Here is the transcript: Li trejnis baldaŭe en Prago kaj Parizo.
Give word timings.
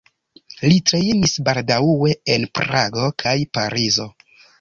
Li 0.69 0.77
trejnis 0.91 1.35
baldaŭe 1.49 2.13
en 2.37 2.47
Prago 2.61 3.05
kaj 3.25 3.35
Parizo. 3.59 4.09